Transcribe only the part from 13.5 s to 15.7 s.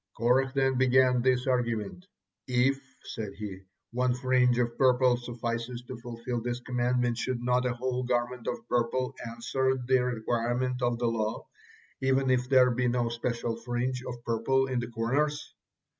fringe of purple in the corners?"